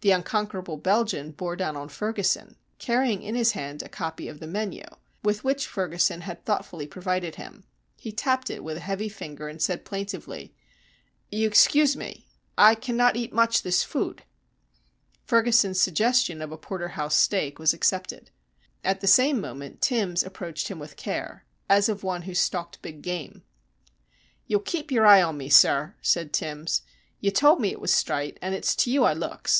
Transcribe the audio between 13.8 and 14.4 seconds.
food."